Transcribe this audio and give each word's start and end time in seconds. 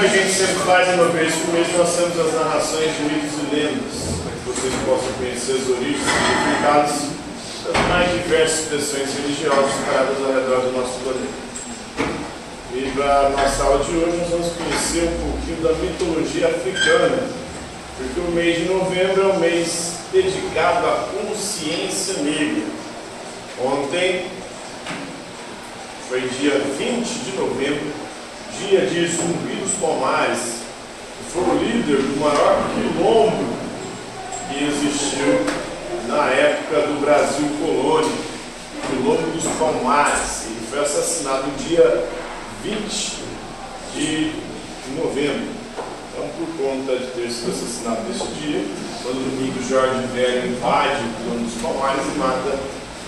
Como 0.00 0.12
a 0.14 0.16
gente 0.16 0.32
sempre 0.32 0.54
faz 0.64 0.88
uma 0.94 1.08
vez 1.08 1.34
por 1.34 1.52
mês, 1.52 1.68
nós 1.76 1.94
temos 1.94 2.18
as 2.18 2.32
narrações 2.32 2.96
de 2.96 3.02
mitos 3.02 3.36
e 3.36 3.54
lendas, 3.54 4.16
para 4.24 4.32
que 4.32 4.44
vocês 4.48 4.74
possam 4.86 5.12
conhecer 5.18 5.60
as 5.60 5.68
origens 5.68 6.00
e 6.00 6.30
significados 6.40 6.94
das 7.66 7.88
mais 7.90 8.10
diversas 8.10 8.60
expressões 8.60 9.14
religiosas 9.14 9.70
espalhadas 9.74 10.16
ao 10.24 10.32
redor 10.32 10.60
do 10.62 10.72
nosso 10.72 10.98
planeta. 11.00 11.50
E 12.72 12.92
para 12.96 13.28
nossa 13.28 13.62
aula 13.62 13.84
de 13.84 13.90
hoje, 13.90 14.16
nós 14.16 14.30
vamos 14.30 14.52
conhecer 14.54 15.04
um 15.04 15.32
pouquinho 15.32 15.60
da 15.60 15.72
mitologia 15.74 16.46
africana, 16.46 17.18
porque 17.98 18.20
o 18.20 18.30
mês 18.32 18.56
de 18.56 18.64
novembro 18.72 19.22
é 19.22 19.26
um 19.34 19.38
mês 19.38 19.96
dedicado 20.10 20.86
à 20.86 21.08
consciência 21.12 22.22
negra. 22.22 22.62
Ontem 23.62 24.24
foi 26.08 26.22
dia 26.40 26.58
20 26.78 27.04
de 27.04 27.36
novembro, 27.36 27.99
dia 28.66 28.86
de 28.86 29.06
Zumbi 29.06 29.56
dos 29.56 29.72
Palmares, 29.80 30.60
foi 31.32 31.42
o 31.42 31.58
líder 31.58 31.96
do 31.96 32.20
maior 32.20 32.62
quilombo 32.74 33.44
que 34.48 34.64
existiu 34.64 35.46
na 36.08 36.26
época 36.26 36.80
do 36.88 37.00
Brasil 37.00 37.48
colônia, 37.58 38.10
quilombo 38.88 39.30
dos 39.30 39.44
Palmares. 39.58 40.46
Ele 40.46 40.66
foi 40.68 40.80
assassinado 40.80 41.46
no 41.46 41.56
dia 41.56 42.06
20 42.62 43.24
de 43.94 44.32
novembro. 44.96 45.60
Então, 46.12 46.28
por 46.36 46.48
conta 46.58 46.98
de 46.98 47.06
ter 47.12 47.30
sido 47.30 47.50
assassinado 47.50 48.02
nesse 48.08 48.26
dia, 48.40 48.64
quando 49.02 49.16
o 49.16 49.30
domingo 49.30 49.62
Jorge 49.68 50.06
Velho 50.12 50.50
invade 50.50 51.04
o 51.04 51.22
quilombo 51.22 51.44
dos 51.44 51.62
Palmares 51.62 52.02
e 52.14 52.18
mata 52.18 52.58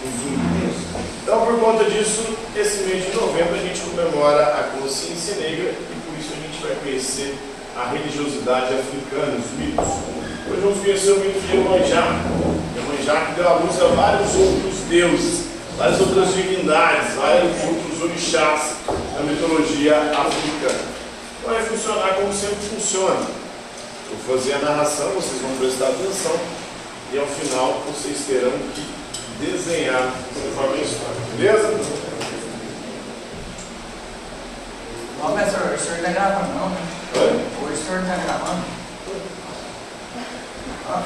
os 0.05 0.11
zumbis. 0.23 0.72
Então, 1.23 1.47
por 1.47 1.59
conta 1.61 1.85
disso, 1.85 2.37
esse 2.57 2.85
mês 2.85 3.05
de 3.05 3.17
novembro 3.17 3.55
a 3.55 3.59
gente 3.59 3.81
comemora 3.81 4.43
a 4.43 4.63
consciência 4.77 5.37
negra 5.37 5.71
e 5.71 5.97
por 6.05 6.19
isso 6.19 6.33
a 6.33 6.37
gente 6.37 6.63
vai 6.63 6.77
conhecer 6.83 7.39
a 7.77 7.89
religiosidade 7.91 8.75
africana, 8.75 9.39
os 9.39 9.59
mitos. 9.59 9.87
Hoje 10.51 10.61
vamos 10.61 10.81
conhecer 10.81 11.13
o 11.13 11.21
mito 11.21 11.41
de 11.41 11.57
Iemanjá. 11.57 12.21
Iemanjá 12.77 13.27
que 13.27 13.35
deu 13.35 13.49
à 13.49 13.55
luz 13.55 13.81
a 13.81 13.87
vários 13.87 14.35
outros 14.35 14.75
deuses, 14.89 15.47
várias 15.79 16.01
outras 16.01 16.35
divindades, 16.35 17.15
vários 17.15 17.53
outros 17.65 18.03
orixás 18.03 18.77
na 19.15 19.23
mitologia 19.23 19.97
africana. 19.97 20.85
Vai 21.47 21.63
funcionar 21.63 22.15
como 22.17 22.33
sempre 22.33 22.57
funciona. 22.75 23.27
Vou 24.11 24.37
fazer 24.37 24.55
a 24.55 24.59
narração, 24.59 25.09
vocês 25.11 25.41
vão 25.41 25.57
prestar 25.57 25.87
atenção 25.87 26.39
e 27.13 27.19
ao 27.19 27.27
final 27.27 27.83
vocês 27.87 28.19
terão 28.27 28.53
que 28.75 29.02
desenhar 29.47 30.13
conforme 30.35 30.81
a 30.81 30.85
história, 30.85 31.21
beleza? 31.37 32.03
Ó, 35.21 35.31
professor, 35.31 35.73
o 35.75 35.79
senhor 35.79 35.99
está 35.99 36.11
gravando 36.11 36.55
não, 36.55 36.69
né? 36.69 36.81
Oi? 37.17 37.73
O 37.73 37.77
senhor 37.77 38.01
está 38.03 38.17
gravando? 38.17 38.65
Ó, 40.89 41.03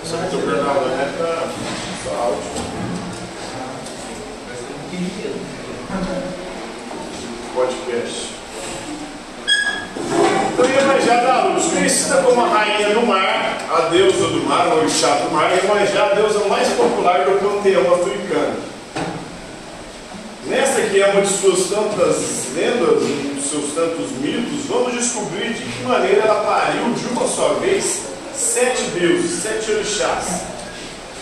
Eu 0.00 0.06
só 0.10 0.16
estou 0.24 0.40
gravando 0.42 0.88
né, 0.96 1.14
para 1.18 1.48
só 2.04 2.22
áudio. 2.22 2.76
podcast. 7.54 8.36
Então, 10.58 10.70
Iemanjá 10.70 11.16
da 11.16 11.44
luz, 11.48 11.66
conhecida 11.66 12.22
como 12.22 12.42
a 12.42 12.48
rainha 12.48 12.88
do 12.94 13.06
mar, 13.06 13.58
a 13.70 13.80
deusa 13.90 14.26
do 14.28 14.42
mar, 14.48 14.68
o 14.68 14.78
orixá 14.78 15.16
do 15.16 15.30
mar, 15.30 15.52
Iemanjá, 15.54 16.06
a 16.06 16.14
deusa 16.14 16.38
mais 16.48 16.66
popular 16.68 17.26
do 17.26 17.38
panteão 17.38 17.82
africano. 17.92 18.56
Nessa 20.46 20.80
que 20.80 21.02
é 21.02 21.08
uma 21.08 21.20
de 21.20 21.28
suas 21.28 21.68
tantas 21.68 22.54
lendas, 22.54 23.02
um 23.02 23.34
dos 23.34 23.50
seus 23.50 23.74
tantos 23.74 24.12
mitos, 24.12 24.64
vamos 24.66 24.94
descobrir 24.94 25.52
de 25.52 25.62
que 25.62 25.82
maneira 25.82 26.22
ela 26.22 26.42
pariu 26.44 26.90
de 26.94 27.06
uma 27.08 27.28
só 27.28 27.58
vez 27.60 28.04
sete 28.34 28.82
deuses, 28.98 29.42
sete 29.42 29.72
orixás. 29.72 30.40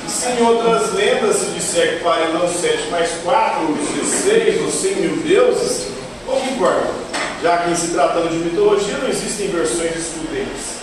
E 0.07 0.11
se 0.13 0.29
em 0.29 0.47
outras 0.47 0.93
lendas 0.93 1.39
se 1.39 1.47
disser 1.47 1.97
que 1.97 2.05
pariu 2.05 2.35
não 2.35 2.47
sete 2.47 2.87
mais 2.89 3.11
quatro, 3.25 3.67
ou 3.67 3.75
dezesseis, 3.75 4.63
ou 4.63 4.71
cem 4.71 4.95
mil 4.95 5.17
deuses, 5.17 5.89
pouco 6.25 6.47
importa, 6.47 7.04
já 7.45 7.59
que 7.59 7.73
em 7.73 7.77
se 7.77 7.89
tratando 7.89 8.31
de 8.31 8.39
mitologia 8.39 8.97
não 8.97 9.07
existem 9.07 9.49
versões 9.49 9.95
excludentes. 9.95 10.81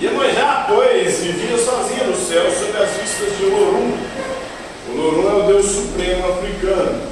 Iemanjá, 0.00 0.64
pois, 0.66 1.18
vivia 1.18 1.58
sozinha 1.58 2.04
no 2.04 2.16
céu 2.16 2.50
sob 2.50 2.72
as 2.82 2.88
vistas 2.92 3.36
de 3.36 3.44
Olorum. 3.44 3.92
Olorum 4.88 5.28
é 5.28 5.44
o 5.44 5.46
deus 5.46 5.66
supremo 5.66 6.26
africano. 6.26 7.02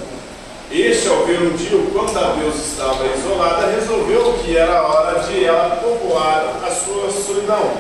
Este, 0.71 1.07
ao 1.07 1.27
ver 1.27 1.39
um 1.43 1.51
dia 1.51 1.77
o 1.77 1.91
quanto 1.91 2.19
a 2.19 2.33
deusa 2.33 2.57
estava 2.57 3.07
isolada, 3.15 3.67
resolveu 3.67 4.39
que 4.43 4.57
era 4.57 4.83
hora 4.83 5.21
de 5.21 5.45
ela 5.45 5.77
povoar 5.77 6.63
a 6.67 6.71
sua 6.71 7.11
solidão. 7.11 7.71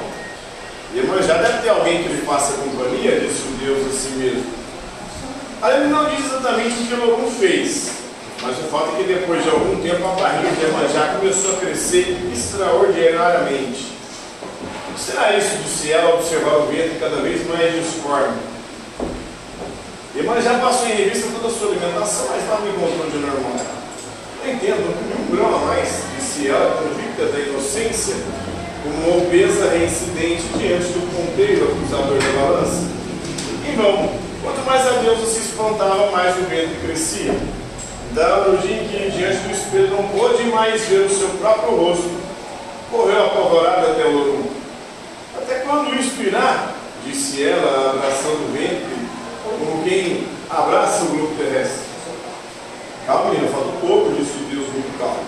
Iemanjá 0.94 1.38
deve 1.38 1.62
ter 1.62 1.70
alguém 1.70 2.02
que 2.02 2.08
lhe 2.10 2.26
faça 2.26 2.52
companhia, 2.52 3.18
disse 3.18 3.48
o 3.48 3.56
Deus 3.64 3.86
a 3.86 3.96
si 3.96 4.08
mesmo. 4.10 4.44
Aí 5.62 5.74
ele 5.74 5.88
não 5.88 6.04
diz 6.10 6.26
exatamente 6.26 6.82
o 6.82 6.86
que 6.86 6.94
Olorum 7.00 7.30
fez, 7.30 7.97
mas 8.42 8.56
o 8.58 8.62
fato 8.70 8.94
é 8.94 8.96
que 8.98 9.04
depois 9.04 9.42
de 9.42 9.50
algum 9.50 9.80
tempo 9.82 10.06
a 10.06 10.12
barriga 10.12 10.50
de 10.54 10.64
Iemanjá 10.64 11.16
começou 11.18 11.54
a 11.54 11.56
crescer 11.56 12.16
extraordinariamente. 12.32 13.92
O 14.90 14.94
que 14.94 15.00
será 15.00 15.36
isso? 15.36 15.56
Disse 15.64 15.92
ela, 15.92 16.14
observar 16.14 16.58
o 16.58 16.66
vento 16.66 17.00
cada 17.00 17.16
vez 17.16 17.46
mais 17.48 17.74
disforme. 17.74 18.36
Iemanjá 20.14 20.58
passou 20.58 20.86
em 20.88 20.94
revista 20.94 21.28
toda 21.34 21.48
a 21.48 21.56
sua 21.56 21.68
alimentação, 21.68 22.26
mas 22.30 22.42
estava 22.42 22.68
em 22.68 22.72
controle 22.72 23.18
normal. 23.18 23.66
Não 24.44 24.52
entendo, 24.52 24.94
um 25.18 25.36
grão 25.36 25.54
a 25.54 25.58
mais, 25.66 26.02
disse 26.16 26.48
ela, 26.48 26.82
convicta 26.82 27.26
da 27.26 27.40
inocência, 27.40 28.14
como 28.82 28.96
uma 28.96 29.26
obesa 29.26 29.70
reincidente 29.70 30.44
diante 30.56 30.86
do 30.92 31.00
ponteiro 31.14 31.72
acusador 31.72 32.18
da 32.18 32.40
balança. 32.40 32.82
Em 33.68 33.76
vão, 33.76 34.12
quanto 34.42 34.64
mais 34.64 34.86
a 34.86 34.90
deusa 35.02 35.26
se 35.26 35.40
espantava, 35.40 36.10
mais 36.12 36.36
o 36.36 36.42
vento 36.42 36.80
crescia. 36.86 37.34
Então, 38.10 38.52
no 38.52 38.58
dia 38.58 38.76
em 38.76 38.88
que, 38.88 39.10
diante 39.10 39.38
do 39.38 39.50
espelho, 39.52 39.90
não 39.90 40.08
pôde 40.08 40.44
mais 40.44 40.82
ver 40.82 41.00
o 41.00 41.10
seu 41.10 41.28
próprio 41.40 41.76
rosto, 41.76 42.10
correu 42.90 43.26
apavorada 43.26 43.92
até 43.92 44.04
o 44.06 44.12
Lorum. 44.12 44.46
Até 45.36 45.60
quando 45.60 45.94
isso 45.94 46.22
irá? 46.22 46.72
Disse 47.04 47.44
ela, 47.44 47.94
abraçando 47.94 48.48
o 48.48 48.52
vento, 48.52 49.08
como 49.44 49.84
quem 49.84 50.26
abraça 50.50 51.04
o 51.04 51.08
globo 51.08 51.34
terrestre. 51.36 51.88
Calma, 53.06 53.30
menina, 53.30 53.48
falta 53.50 53.68
um 53.68 53.80
pouco, 53.80 54.12
disse 54.12 54.32
o 54.32 54.46
Deus 54.50 54.68
muito 54.68 54.98
calmo. 54.98 55.20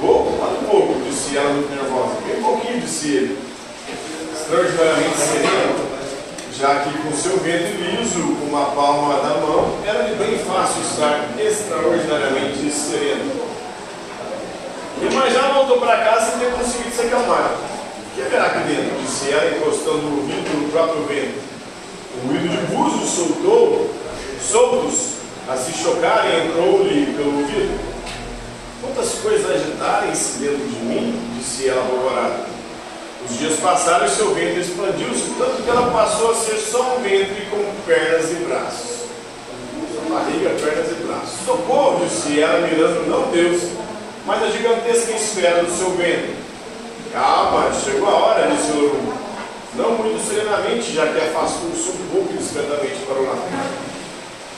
Pouco? 0.00 0.38
Falta 0.38 0.60
um 0.60 0.68
pouco, 0.68 1.00
disse 1.08 1.36
ela 1.36 1.50
muito 1.50 1.70
nervosa. 1.70 2.14
Bem 2.26 2.42
pouquinho, 2.42 2.80
disse 2.80 3.08
ele. 3.08 3.38
Extraordinariamente 4.32 5.16
sereno, 5.16 5.77
já 6.58 6.80
que 6.80 6.98
com 6.98 7.12
seu 7.12 7.38
vento 7.38 7.80
liso, 7.80 8.20
com 8.20 8.46
uma 8.46 8.66
palma 8.72 9.14
da 9.20 9.40
mão, 9.40 9.78
era-lhe 9.86 10.16
bem 10.16 10.38
fácil 10.40 10.82
estar 10.82 11.28
extraordinariamente 11.38 12.68
sereno. 12.72 13.30
Iemanjá 15.00 15.52
voltou 15.52 15.78
para 15.78 15.98
casa 15.98 16.32
sem 16.32 16.40
ter 16.40 16.52
conseguido 16.52 16.90
se 16.90 17.02
acalmar. 17.02 17.52
O 17.52 18.14
que 18.16 18.22
haverá 18.22 18.46
aqui 18.46 18.74
dentro? 18.74 18.98
Disse 19.00 19.30
ela, 19.30 19.56
encostando 19.56 20.04
o 20.04 20.16
ouvido 20.16 20.60
no 20.60 20.68
próprio 20.70 21.04
vento. 21.04 21.38
O 22.16 22.26
ruído 22.26 22.48
de 22.48 22.74
búzios 22.74 23.08
soltou, 23.10 23.94
soltos, 24.42 25.12
a 25.48 25.56
se 25.56 25.72
chocarem, 25.72 26.48
entrou-lhe 26.48 27.14
pelo 27.16 27.38
ouvido. 27.38 27.78
Quantas 28.82 29.12
coisas 29.20 29.48
agitarem-se 29.48 30.38
dentro 30.38 30.66
de 30.66 30.84
mim, 30.84 31.36
disse 31.38 31.68
ela 31.68 31.82
apavorada. 31.82 32.47
Os 33.24 33.38
dias 33.38 33.58
passaram 33.60 34.06
e 34.06 34.10
seu 34.10 34.34
ventre 34.34 34.60
expandiu-se, 34.60 35.34
tanto 35.38 35.62
que 35.62 35.70
ela 35.70 35.90
passou 35.90 36.30
a 36.30 36.34
ser 36.34 36.56
só 36.56 36.96
um 36.96 37.02
ventre 37.02 37.46
com 37.50 37.64
pernas 37.86 38.30
e 38.30 38.34
braços. 38.46 38.98
Sua 39.92 40.18
barriga, 40.18 40.50
pernas 40.50 40.90
e 40.90 41.04
braços. 41.04 41.40
Socorro, 41.44 42.06
disse 42.06 42.40
ela, 42.40 42.66
mirando 42.66 43.08
não 43.08 43.30
Deus, 43.30 43.62
mas 44.24 44.42
a 44.42 44.50
gigantesca 44.50 45.12
esfera 45.12 45.64
do 45.64 45.76
seu 45.76 45.90
ventre. 45.92 46.36
Calma, 47.12 47.72
chegou 47.84 48.08
a 48.08 48.14
hora, 48.14 48.50
disse 48.50 48.70
o 48.72 48.80
Lorum. 48.82 49.12
Não 49.74 49.92
muito 49.92 50.26
serenamente, 50.28 50.92
já 50.92 51.06
que 51.06 51.18
afastou-se 51.18 51.90
um 51.90 52.08
pouco 52.12 52.32
discretamente 52.32 52.96
para 53.06 53.16
o 53.16 53.26
lado. 53.26 53.42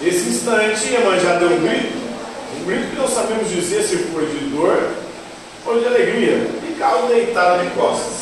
Nesse 0.00 0.28
instante, 0.30 0.88
Iemanjá 0.88 1.34
deu 1.34 1.50
um 1.50 1.60
grito, 1.60 1.98
um 2.58 2.64
grito 2.64 2.90
que 2.90 2.96
não 2.96 3.08
sabemos 3.08 3.48
dizer 3.48 3.82
se 3.82 3.96
foi 3.96 4.26
de 4.26 4.46
dor 4.50 4.90
ou 5.66 5.78
de 5.78 5.86
alegria, 5.86 6.48
e 6.68 6.76
caiu 6.78 7.06
deitada 7.08 7.62
de 7.62 7.70
costas. 7.70 8.19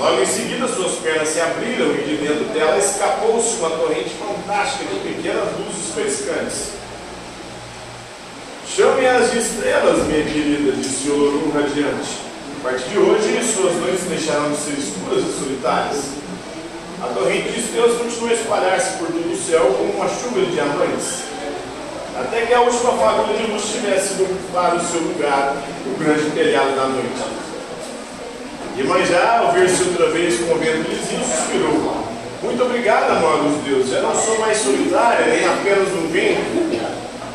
Logo 0.00 0.22
em 0.22 0.24
seguida, 0.24 0.66
suas 0.66 0.92
pernas 0.92 1.28
se 1.28 1.42
abriram 1.42 1.92
e 1.92 2.04
de 2.08 2.26
dentro 2.26 2.44
dela 2.54 2.78
escapou-se 2.78 3.56
uma 3.56 3.68
corrente 3.68 4.08
fantástica 4.16 4.86
de 4.94 5.00
pequenas 5.00 5.48
luzes 5.58 5.92
frescantes. 5.92 6.70
Chame 8.66 9.06
as 9.06 9.30
de 9.30 9.38
estrelas, 9.40 10.06
minha 10.06 10.24
querida, 10.24 10.72
disse 10.72 11.06
o 11.10 11.16
Lorum 11.16 11.50
radiante. 11.52 12.16
A 12.60 12.62
partir 12.62 12.88
de 12.88 12.98
hoje, 12.98 13.44
suas 13.44 13.76
noites 13.76 14.04
deixarão 14.04 14.50
de 14.50 14.56
ser 14.56 14.78
escuras 14.78 15.22
e 15.22 15.38
solitárias. 15.38 16.04
A 17.02 17.08
corrente 17.08 17.52
de 17.52 17.60
estrelas 17.60 17.98
continua 17.98 18.30
a 18.30 18.32
espalhar-se 18.32 18.96
por 18.96 19.08
todo 19.08 19.30
o 19.30 19.36
céu 19.36 19.66
como 19.76 19.92
uma 19.92 20.08
chuva 20.08 20.40
de 20.40 20.52
diamantes, 20.52 21.24
até 22.18 22.46
que 22.46 22.54
a 22.54 22.62
última 22.62 22.92
fagulha 22.92 23.36
de 23.36 23.52
luz 23.52 23.64
tivesse 23.70 24.22
ocupar 24.22 24.76
o 24.76 24.80
seu 24.80 25.02
lugar 25.02 25.56
no 25.84 25.98
grande 25.98 26.30
telhado 26.30 26.74
da 26.74 26.86
noite. 26.86 27.49
Iemanjá, 28.76 29.40
ao 29.40 29.52
ver-se 29.52 29.82
outra 29.82 30.10
vez 30.10 30.38
com 30.40 30.54
o 30.54 30.58
vento 30.58 30.88
lisinho, 30.88 31.24
suspirou. 31.24 32.04
Muito 32.42 32.62
obrigada, 32.62 33.12
amor 33.12 33.38
dos 33.42 33.64
deuses. 33.64 33.92
Eu 33.92 34.02
não 34.02 34.14
sou 34.14 34.38
mais 34.38 34.56
solitária, 34.58 35.26
nem 35.26 35.46
apenas 35.46 35.88
um 35.88 36.08
vento. 36.08 36.90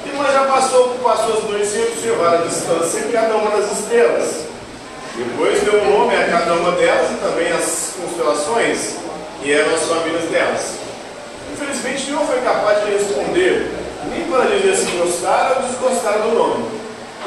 Iemanjá 0.06 0.46
passou 0.46 0.90
por 0.90 1.12
as 1.12 1.20
suas 1.20 1.44
noites 1.44 1.70
sem 1.70 1.84
observar 1.84 2.36
a 2.36 2.38
distância 2.38 3.00
em 3.00 3.12
cada 3.12 3.36
uma 3.36 3.52
das 3.52 3.80
estrelas. 3.80 4.46
Depois 5.18 5.62
deu 5.62 5.82
um 5.82 6.00
nome 6.00 6.16
a 6.16 6.28
cada 6.28 6.54
uma 6.54 6.72
delas 6.72 7.12
e 7.12 7.16
também 7.16 7.52
as 7.52 7.94
constelações, 8.02 8.96
que 9.42 9.54
eram 9.54 9.74
as 9.76 9.84
famílias 9.84 10.24
delas. 10.30 10.76
Infelizmente, 11.54 12.06
nenhum 12.08 12.26
foi 12.26 12.42
capaz 12.42 12.84
de 12.84 12.92
responder, 12.92 13.72
nem 14.10 14.24
para 14.26 14.46
dizer 14.56 14.76
se 14.76 14.92
gostaram 14.98 15.58
ou 15.58 15.68
desgostaram 15.70 16.30
do 16.30 16.36
nome. 16.36 16.66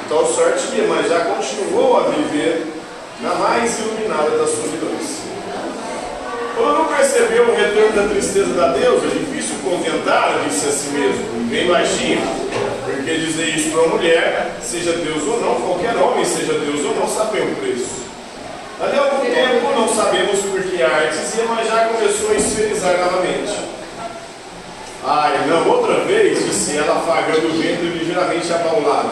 Então, 0.05 0.27
sorte 0.35 0.67
que 0.69 0.81
Iemanjá 0.81 1.21
continuou 1.21 1.99
a 1.99 2.03
viver 2.11 2.78
na 3.21 3.35
mais 3.35 3.79
iluminada 3.81 4.31
das 4.31 4.51
solidões. 4.51 5.19
Quando 6.55 6.79
não 6.79 6.85
percebeu 6.87 7.49
o 7.49 7.55
retorno 7.55 7.93
da 7.93 8.09
tristeza 8.09 8.53
da 8.55 8.69
deusa, 8.69 9.07
é 9.07 9.19
difícil 9.19 9.57
contentar, 9.63 10.41
disse 10.49 10.69
a 10.69 10.73
si 10.73 10.89
mesmo, 10.89 11.49
bem 11.49 11.69
baixinho, 11.69 12.21
porque 12.85 13.17
dizer 13.17 13.57
isso 13.57 13.71
para 13.71 13.83
uma 13.83 13.97
mulher, 13.97 14.57
seja 14.63 14.93
Deus 14.93 15.23
ou 15.23 15.41
não, 15.41 15.55
qualquer 15.61 15.97
homem, 15.97 16.25
seja 16.25 16.55
Deus 16.55 16.85
ou 16.85 16.95
não, 16.95 17.09
sabe 17.09 17.41
o 17.41 17.57
preço. 17.57 18.09
A 18.81 18.85
algum 19.01 19.25
tempo, 19.25 19.73
não 19.75 19.89
sabemos 19.89 20.41
por 20.41 20.63
que 20.63 20.81
artes, 20.83 21.35
já 21.69 21.89
começou 21.89 22.31
a 22.31 22.35
esferizar 22.35 22.97
novamente. 22.99 23.53
Ai, 25.05 25.47
não, 25.49 25.69
outra 25.69 26.05
vez, 26.05 26.45
disse 26.45 26.77
ela, 26.77 26.97
afagando 26.97 27.49
o 27.49 27.61
vento 27.61 27.83
ligeiramente 27.83 28.53
abaulado. 28.53 29.11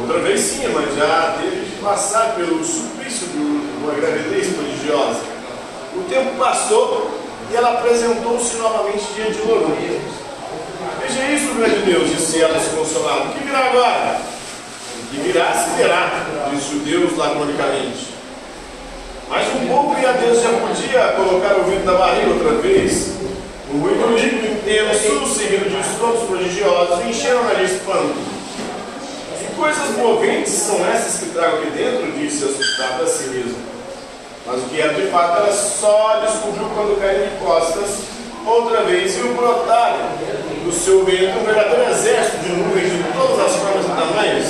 Outra 0.00 0.18
vez 0.18 0.40
sim, 0.40 0.68
mas 0.74 0.94
já 0.96 1.36
teve 1.40 1.65
passar 1.82 2.34
pelo 2.34 2.64
suplício 2.64 3.26
de 3.28 3.38
uma 3.38 3.94
gravidez 3.94 4.54
prodigiosa. 4.54 5.20
O 5.94 6.02
tempo 6.08 6.36
passou 6.38 7.10
e 7.50 7.56
ela 7.56 7.74
apresentou-se 7.74 8.56
novamente 8.56 9.04
diante 9.14 9.32
de 9.32 9.42
Lorum. 9.42 9.76
Veja 11.00 11.24
isso, 11.32 11.54
grande 11.54 11.78
Deus, 11.80 12.10
disse 12.10 12.40
ela 12.40 12.58
desconsolada. 12.58 13.24
O 13.24 13.32
que 13.32 13.44
virá 13.44 13.58
agora? 13.66 14.20
O 15.00 15.06
que 15.08 15.20
virá 15.20 15.52
se 15.52 15.70
verá, 15.76 16.26
disse 16.50 16.74
o 16.74 16.78
Deus 16.80 17.16
laconicamente. 17.16 18.14
Mas 19.28 19.46
um 19.54 19.66
pouco 19.66 19.98
e 20.00 20.06
a 20.06 20.12
Deus 20.12 20.42
já 20.42 20.50
podia 20.50 21.14
colocar 21.16 21.56
o 21.56 21.64
vento 21.64 21.84
na 21.84 21.94
barriga 21.94 22.30
outra 22.30 22.52
vez. 22.62 23.14
O 23.72 23.78
ruído 23.78 24.16
líquido 24.16 24.46
intenso, 24.46 25.34
seguido 25.34 25.68
de 25.68 25.80
estouros 25.80 26.22
prodigiosos, 26.24 27.04
encheram-na 27.04 27.54
de 27.54 27.64
espanto 27.64 28.35
coisas 29.66 29.96
moventes 29.96 30.52
são 30.52 30.86
essas 30.86 31.18
que 31.18 31.30
trago 31.30 31.56
aqui 31.56 31.70
dentro? 31.70 32.12
Disse 32.12 32.44
assustado 32.44 33.02
a 33.02 33.06
si 33.06 33.24
mesmo. 33.30 33.56
Mas 34.46 34.62
o 34.62 34.68
que 34.68 34.80
era 34.80 34.94
de 34.94 35.08
fato 35.08 35.38
ela 35.38 35.52
só 35.52 36.20
descobriu 36.24 36.68
quando 36.72 37.00
caiu 37.00 37.26
de 37.26 37.36
costas 37.44 37.98
outra 38.46 38.84
vez 38.84 39.16
viu 39.16 39.34
brotar 39.34 40.12
do 40.64 40.72
seu 40.72 41.04
ventre 41.04 41.36
um 41.40 41.44
verdadeiro 41.44 41.90
exército 41.90 42.38
de 42.44 42.52
nuvens 42.52 42.92
de 42.92 43.12
todas 43.12 43.40
as 43.44 43.56
formas 43.56 43.84
e 43.84 43.88
tamanhos, 43.88 44.46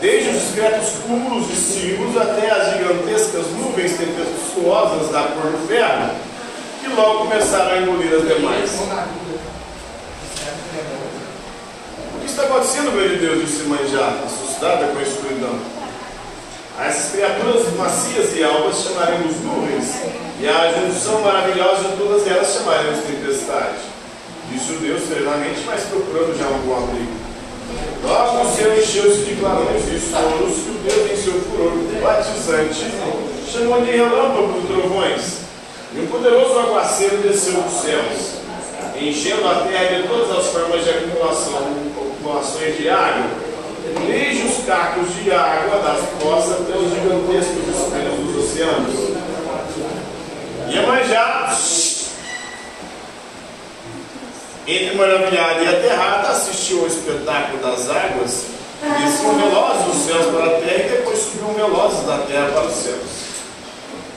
desde 0.00 0.30
os 0.30 0.42
discretos 0.42 0.90
cúmulos 1.04 1.50
e 1.50 1.56
símbolos 1.56 2.16
até 2.16 2.50
as 2.52 2.72
gigantescas 2.74 3.46
nuvens 3.58 3.98
tempestuosas 3.98 5.10
da 5.10 5.22
cor 5.22 5.50
do 5.50 5.66
ferro, 5.66 6.10
que 6.80 6.88
logo 6.90 7.24
começaram 7.24 7.72
a 7.72 7.78
engolir 7.78 8.14
as 8.14 8.28
demais 8.28 8.70
está 12.30 12.44
acontecendo, 12.44 12.92
meu 12.92 13.18
Deus? 13.18 13.44
Disse 13.44 13.64
mãe 13.64 13.86
já, 13.88 14.06
assustada 14.24 14.86
com 14.86 14.98
a 14.98 15.02
escuridão. 15.02 15.58
A 16.78 16.86
essas 16.86 17.12
criaturas 17.12 17.72
macias 17.76 18.36
e 18.36 18.44
alvas 18.44 18.84
chamaremos 18.84 19.36
nuvens, 19.42 19.96
e 20.40 20.48
a 20.48 20.72
junção 20.72 21.20
maravilhosa 21.20 21.88
de 21.88 21.96
todas 21.96 22.26
elas 22.26 22.54
chamaremos 22.54 23.04
tempestade. 23.04 23.78
Disse 24.50 24.72
o 24.72 24.78
Deus 24.78 25.02
serenamente, 25.08 25.60
mas 25.66 25.82
procurando 25.84 26.38
já 26.38 26.46
um 26.46 26.58
bom 26.60 26.76
abrigo. 26.76 27.12
Logo 28.02 28.48
o 28.48 28.56
céu 28.56 28.78
encheu-se 28.78 29.24
de 29.24 29.36
clarões 29.36 29.82
e 29.88 29.98
sonos 29.98 30.54
que 30.54 30.70
o 30.70 30.80
Deus, 30.84 31.10
em 31.10 31.22
seu 31.22 31.40
furor 31.42 31.72
batizante, 32.02 32.86
chamou 33.50 33.82
de 33.82 33.90
relâmpago 33.90 34.62
e 34.62 34.66
trovões. 34.66 35.40
E 35.94 36.00
um 36.00 36.06
poderoso 36.06 36.58
aguaceiro 36.58 37.18
desceu 37.18 37.60
dos 37.60 37.82
céus, 37.82 38.40
enchendo 38.98 39.46
a 39.48 39.66
terra 39.66 40.00
de 40.00 40.08
todas 40.08 40.38
as 40.38 40.46
formas 40.46 40.84
de 40.84 40.90
acumulação 40.90 41.89
flutuações 42.30 42.76
de 42.76 42.88
água, 42.88 43.26
desde 44.06 44.46
os 44.46 44.64
cacos 44.64 45.14
de 45.16 45.30
água 45.32 45.78
das 45.80 46.00
costas 46.22 46.60
até 46.60 46.76
os 46.76 46.90
gigantescos 46.90 47.68
espelhos 47.68 48.18
dos 48.18 48.44
oceanos. 48.44 49.10
Iemanjá, 50.68 51.58
entre 54.66 54.96
maravilhada 54.96 55.62
e 55.62 55.68
aterrada, 55.68 56.28
assistiu 56.28 56.80
ao 56.80 56.86
espetáculo 56.86 57.62
das 57.62 57.90
águas, 57.90 58.44
desciam 59.02 59.34
velozes 59.34 59.84
dos 59.86 60.06
céus 60.06 60.26
para 60.26 60.46
a 60.46 60.60
terra 60.60 60.86
e 60.86 60.90
depois 60.90 61.18
subiam 61.18 61.54
velozes 61.54 62.06
da 62.06 62.18
terra 62.18 62.50
para 62.54 62.66
os 62.66 62.74
céus. 62.74 63.20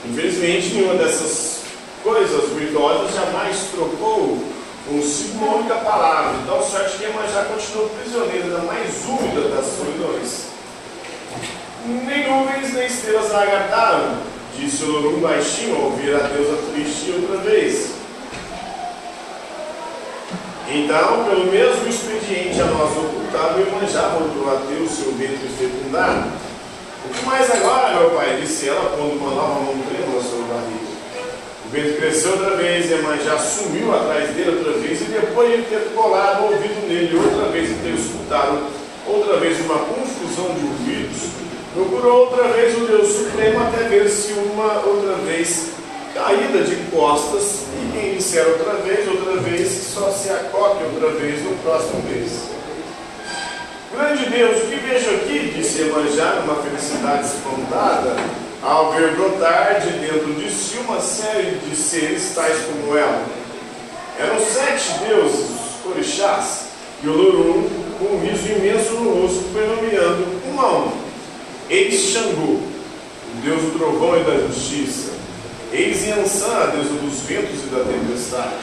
Infelizmente, 0.05 0.75
nenhuma 0.75 0.95
dessas 0.95 1.61
coisas 2.03 2.51
ruidosas 2.51 3.15
jamais 3.15 3.57
trocou 3.73 4.52
consigo 4.87 5.45
uma 5.45 5.55
única 5.57 5.75
palavra. 5.75 6.39
Então, 6.43 6.61
sorte 6.61 6.97
que 6.97 7.03
Iemanjá 7.03 7.45
continuou 7.45 7.89
prisioneira 7.89 8.49
da 8.49 8.59
mais 8.59 9.05
úmida 9.05 9.49
das 9.49 9.65
solidões. 9.65 10.47
Nem 11.85 12.29
nuvens 12.29 12.73
nem 12.73 12.87
estrelas 12.87 13.33
a 13.33 13.41
agarraram, 13.41 14.17
disse 14.57 14.83
Olorum 14.83 15.19
baixinho 15.19 15.75
ao 15.75 15.81
ouvir 15.83 16.15
a 16.15 16.27
deusa 16.27 16.57
triste 16.71 17.11
outra 17.11 17.37
vez. 17.37 17.91
Então, 20.69 21.25
pelo 21.25 21.51
mesmo 21.51 21.87
expediente 21.87 22.59
a 22.61 22.65
nós 22.65 22.97
ocultado, 22.97 23.59
Iemanjá 23.59 24.07
voltou 24.09 24.53
a 24.53 24.61
ter 24.67 24.81
o 24.81 24.89
seu 24.89 25.11
ventre 25.13 25.47
fecundado. 25.57 26.31
O 27.05 27.09
que 27.09 27.25
mais 27.25 27.51
agora, 27.51 27.99
meu 27.99 28.11
pai? 28.11 28.39
disse 28.41 28.69
ela, 28.69 28.91
pondo 28.91 29.17
uma 29.17 29.35
nova 29.35 29.59
mão 29.59 29.75
trêmula 29.89 30.23
sobre 30.23 30.51
a 30.51 30.55
barriga 30.55 30.82
vento 31.73 31.97
cresceu 31.97 32.33
outra 32.33 32.55
vez, 32.55 32.89
e 32.89 32.93
a 32.93 33.01
mãe 33.01 33.19
já 33.25 33.37
sumiu 33.39 33.93
atrás 33.93 34.29
dele 34.35 34.57
outra 34.57 34.73
vez, 34.73 35.01
e 35.01 35.05
depois 35.05 35.51
de 35.57 35.63
ter 35.63 35.91
colado 35.95 36.43
o 36.43 36.53
ouvido 36.53 36.87
nele 36.87 37.17
outra 37.17 37.49
vez 37.49 37.71
e 37.71 37.73
ter 37.81 37.95
escutado 37.95 38.67
outra 39.07 39.37
vez 39.37 39.59
uma 39.61 39.79
confusão 39.79 40.53
de 40.53 40.65
ouvidos, 40.65 41.29
procurou 41.73 42.25
outra 42.25 42.49
vez 42.49 42.77
o 42.77 42.85
Deus 42.85 43.11
Supremo 43.11 43.59
até 43.63 43.89
ver 43.89 44.07
se 44.07 44.33
uma 44.33 44.85
outra 44.85 45.15
vez 45.25 45.71
caída 46.13 46.61
de 46.63 46.75
costas, 46.91 47.63
e 47.73 47.91
quem 47.91 48.15
disser 48.17 48.47
outra 48.47 48.73
vez, 48.75 49.07
outra 49.07 49.37
vez, 49.37 49.67
só 49.95 50.11
se 50.11 50.29
acoque 50.29 50.83
outra 50.83 51.09
vez 51.19 51.43
no 51.43 51.55
próximo 51.63 52.03
mês. 52.03 52.53
Grande 53.91 54.29
Deus, 54.29 54.63
o 54.63 54.67
que 54.67 54.75
vejo 54.75 55.09
aqui, 55.09 55.53
disse 55.55 55.81
Emanjá 55.81 56.41
numa 56.41 56.61
felicidade 56.61 57.25
espantada, 57.25 58.15
ao 58.63 58.93
ver 58.93 59.15
brotar 59.15 59.82
de 59.82 59.91
dentro 60.00 60.34
de 60.34 60.50
si 60.50 60.77
uma 60.77 61.01
série 61.01 61.58
de 61.58 61.75
seres 61.75 62.34
tais 62.34 62.58
como 62.65 62.98
ela. 62.98 63.25
Eram 64.17 64.39
sete 64.39 65.00
deuses, 65.05 65.50
orixás, 65.86 66.67
e 67.03 67.10
Olorum, 67.10 67.67
com 68.00 68.05
um 68.15 68.20
riso 68.22 68.48
imenso 68.48 68.93
no 68.93 69.22
rosto, 69.22 69.43
foi 69.51 69.67
nomeando 69.67 70.25
um 70.48 70.62
a 70.62 70.77
um. 70.77 70.91
Eis 71.70 72.00
Xangô, 72.00 72.53
o 72.53 73.41
deus 73.43 73.62
do 73.63 73.77
trovão 73.77 74.17
e 74.17 74.24
da 74.24 74.48
justiça. 74.48 75.12
Eis 75.74 76.08
Yansan, 76.08 76.55
a 76.55 76.65
deusa 76.67 76.93
dos 76.93 77.20
ventos 77.22 77.63
e 77.63 77.67
da 77.67 77.84
tempestade. 77.84 78.53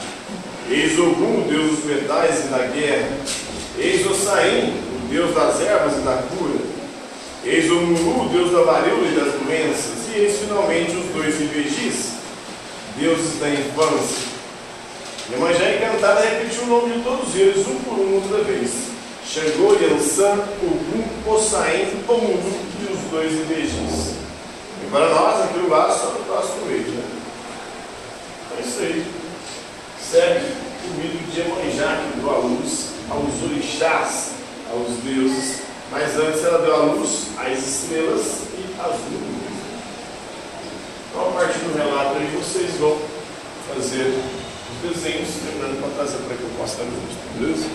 Eis 0.69 0.97
Ogum, 0.97 1.43
o 1.43 1.47
deus 1.47 1.71
dos 1.71 1.85
metais 1.85 2.45
e 2.45 2.47
da 2.47 2.65
guerra. 2.67 3.09
Eis 3.77 4.07
Ossain, 4.07 4.73
o 5.03 5.07
deus 5.09 5.35
das 5.35 5.61
ervas 5.61 5.97
e 5.97 6.01
da 6.01 6.23
cura. 6.35 6.70
Eis 7.43 7.71
o 7.71 7.75
Mulu, 7.75 8.29
deus 8.29 8.51
da 8.51 8.61
varíola 8.61 9.07
e 9.07 9.15
das 9.15 9.33
doenças, 9.33 10.07
e 10.13 10.19
eis 10.19 10.39
finalmente 10.39 10.91
os 10.95 11.05
dois 11.07 11.41
Ibejis, 11.41 12.11
deuses 12.97 13.39
da 13.39 13.49
infância. 13.49 14.29
Iemanjá 15.31 15.73
encantada 15.73 16.21
repetiu 16.21 16.63
o 16.63 16.67
nome 16.67 16.93
de 16.93 17.03
todos 17.03 17.35
eles, 17.35 17.65
um 17.65 17.79
por 17.79 17.97
um, 17.97 18.15
outra 18.15 18.43
vez. 18.43 18.69
Xangô, 19.25 19.73
Yansan, 19.73 20.39
Ogum, 20.61 21.31
Ossain, 21.31 21.87
Omundu 22.07 22.53
e 22.79 22.93
os 22.93 22.99
dois 23.09 23.31
Ibejis. 23.31 24.15
E 24.83 24.91
para 24.91 25.09
nós, 25.09 25.45
aqui 25.45 25.59
o 25.59 25.69
lado, 25.69 25.99
só 25.99 26.11
no 26.11 26.25
próximo 26.25 26.65
vídeo, 26.67 26.91
né? 26.91 27.03
É 28.57 28.61
isso 28.61 28.79
aí. 28.81 29.05
Segue 29.99 30.45
o 30.85 30.93
mito 30.99 31.31
de 31.31 31.39
Iemanjá, 31.39 32.03
que 32.13 32.29
a 32.29 32.37
luz 32.37 32.89
aos 33.09 33.51
orixás, 33.51 34.31
aos 34.71 34.97
deuses. 35.03 35.70
Mas 35.91 36.15
antes 36.15 36.41
ela 36.45 36.59
deu 36.59 36.73
a 36.73 36.77
luz 36.85 37.27
às 37.37 37.59
estrelas 37.59 38.43
e 38.57 38.63
às 38.79 38.97
nuvens. 39.11 39.41
Então, 41.09 41.27
a 41.27 41.31
partir 41.33 41.59
do 41.59 41.77
relato 41.77 42.15
aí, 42.15 42.27
vocês 42.41 42.77
vão 42.77 42.97
fazer 43.67 44.17
os 44.71 44.89
desenhos, 44.89 45.27
terminando 45.43 45.81
para 45.81 46.05
trazer 46.05 46.23
para 46.23 46.37
que 46.37 46.43
eu 46.43 46.49
possa 46.57 46.83
estar 46.83 47.37
beleza? 47.37 47.67